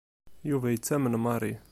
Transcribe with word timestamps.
Yuba 0.49 0.67
yettamen 0.71 1.19
Mary. 1.19 1.53